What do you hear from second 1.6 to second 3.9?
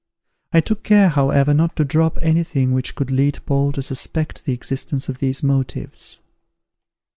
to drop any thing which could lead Paul to